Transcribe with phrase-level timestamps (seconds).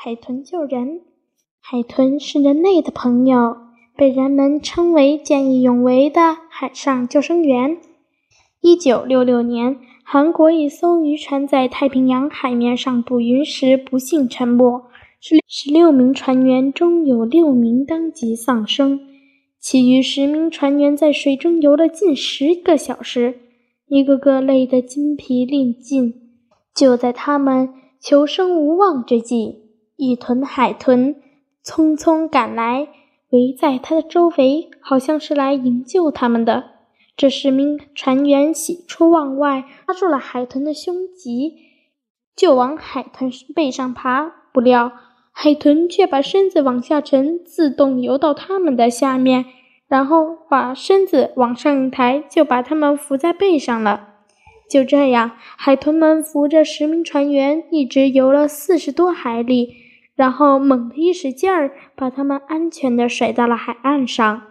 [0.00, 1.00] 海豚救人。
[1.60, 3.56] 海豚是人类的朋友，
[3.96, 7.78] 被人们称为见义勇为的海上救生员。
[8.60, 14.84] 一九六六年，韩国一艘渔船在太平洋海面上捕鱼时不幸沉没，
[15.20, 19.00] 十十六名船员中有六名当即丧生，
[19.58, 23.40] 其余十名船员在水中游了近十个小时，
[23.88, 26.14] 一个个累得筋疲力尽。
[26.72, 27.70] 就在他们
[28.00, 29.64] 求生无望之际，
[29.98, 31.16] 一团海豚
[31.64, 32.86] 匆匆赶来，
[33.30, 36.64] 围在他的周围，好像是来营救他们的。
[37.16, 41.56] 这十名船员喜出望外，抓住了海豚的胸脊，
[42.36, 44.32] 就往海豚背上爬。
[44.52, 44.92] 不料，
[45.32, 49.46] 海豚却把身子往下沉，自动游到他们的下面，
[49.88, 54.10] 然后把身子往上一抬，就把他们扶在背上了。
[54.70, 59.74] 就这样，海豚们扶着十名船员，一直游了四十多海里，
[60.18, 64.42] 然后猛地一使劲儿，把他们安全地甩到了海岸上。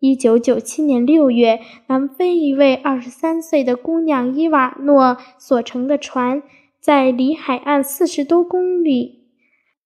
[0.00, 6.42] 一九九七年六月，南非一位二十三岁的姑娘伊瓦诺所乘的船，
[6.80, 9.26] 在离海岸四十多公里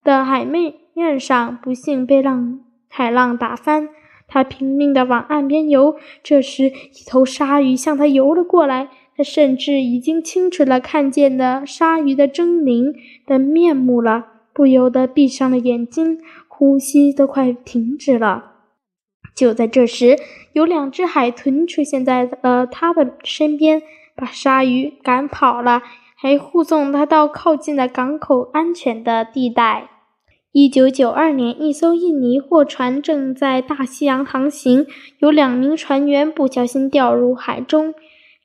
[0.05, 3.89] 的海面面上，不幸被浪海浪打翻。
[4.29, 8.91] 她拼命地往岸边游，这时一头鲨鱼向她游了过来。
[9.17, 12.95] 他甚至已经清楚了看见的鲨鱼的狰狞
[13.27, 14.27] 的面目了，
[14.57, 16.19] 不由得闭上了眼睛，
[16.49, 18.53] 呼吸都快停止了。
[19.35, 20.17] 就在这时，
[20.55, 23.83] 有两只海豚出现在了他的身边，
[24.17, 25.83] 把鲨鱼赶跑了，
[26.17, 29.91] 还护送他到靠近的港口安全的地带。
[30.53, 34.87] 一九九二年，一艘印尼货船正在大西洋航行，
[35.19, 37.93] 有两名船员不小心掉入海中。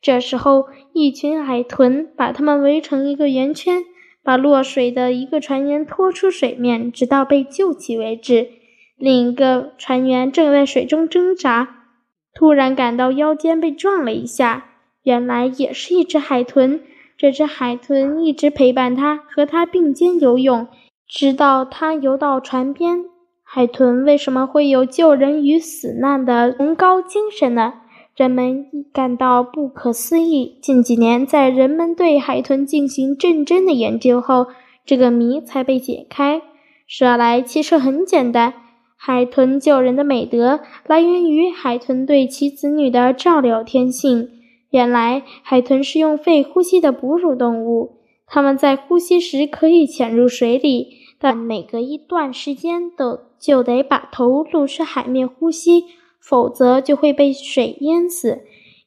[0.02, 3.86] 这时候，一群海豚把他们围成一个圆圈，
[4.23, 8.50] 把落水的一个船员拖出水面，直到被救起为止。
[8.97, 11.88] 另一个船员正在水中挣扎，
[12.33, 14.65] 突然感到腰间被撞了一下，
[15.04, 16.82] 原来也是一只海豚。
[17.17, 20.67] 这只海豚一直陪伴他，和他并肩游泳，
[21.08, 23.05] 直到他游到船边。
[23.43, 27.73] 海豚为什么会有救人于死难的崇高精神呢？
[28.16, 30.58] 人们感到不可思议。
[30.61, 34.48] 近几年，在人们对海豚进行认真的研究后，
[34.86, 36.42] 这个谜才被解开。
[36.88, 38.54] 说来其实很简单：
[38.98, 44.30] 海豚救人的美德来源于海豚对其子女的照料天性。
[44.71, 55.86] 原来，海豚是用肺呼吸的哺乳动物，它们在呼吸时可以潜入水里，但每隔一段时间都就得把头露出海面呼吸。
[56.21, 58.43] 否则就会被水淹死。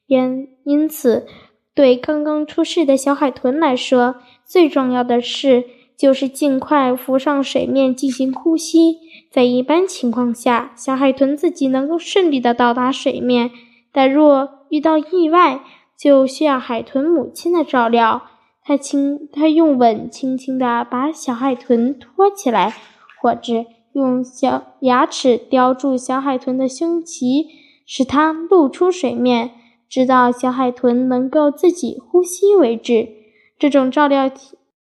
[0.07, 1.27] 因因此，
[1.75, 5.65] 对刚刚出世的小海豚来说，最重要的事
[5.97, 8.99] 就是尽快浮上水面进行呼吸。
[9.31, 13.51] 在一般情况下，小海豚自己能够顺利的到达水面，
[13.91, 15.61] 但若遇到意外，
[15.99, 18.23] 就需要海豚母亲的照料。
[18.63, 22.75] 它轻，它用吻轻轻地把小海豚托起来，
[23.21, 23.67] 或者。
[23.95, 27.47] 用小牙齿叼住小海豚的胸鳍，
[27.87, 29.53] 使它露出水面，
[29.89, 33.09] 直到小海豚能够自己呼吸为止。
[33.57, 34.29] 这种照料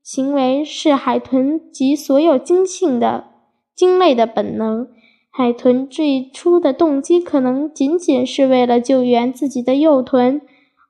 [0.02, 3.24] 行为是海豚及所有精性的
[3.76, 4.88] 鲸类的本能。
[5.30, 10.40] 海豚最初的动机可能仅仅是为了救援自己的幼豚，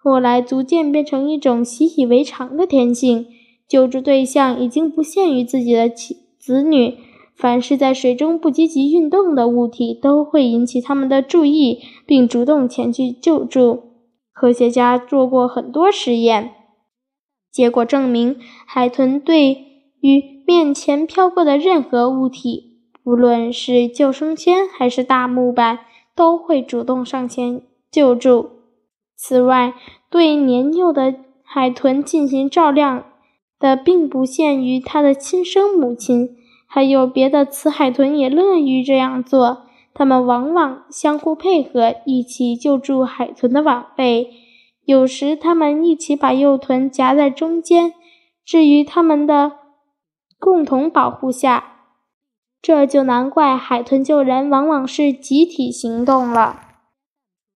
[0.03, 3.27] 后来逐渐变成一种习以为常的天性。
[3.69, 6.99] 救助对象已经不限于自己的妻子女。
[7.43, 13.83] 凡是在水中不积极运动的物体，都会引起他们的注意，并主动前去救助。
[14.33, 16.53] 科学家做过很多实验，
[17.51, 19.51] 结果证明，海豚对
[20.01, 25.81] 于面前飘过的任何物体，不论是救生圈还是大木板，
[26.15, 27.61] 都会主动上前
[27.91, 28.51] 救助。
[29.17, 29.75] 此外，
[30.09, 33.05] 对年幼的海豚进行照料
[33.59, 36.37] 的，并不限于它的亲生母亲。
[36.75, 44.31] 还有别的雌海豚也乐于这样做，它们往往相互配合，一起救助海豚的晚辈。
[44.87, 47.93] 有时，它们一起把幼豚夹在中间，
[48.43, 49.53] 置于它们的
[50.39, 51.75] 共同保护下。
[52.63, 56.72] 这就难怪海豚救人往往是集体行动了。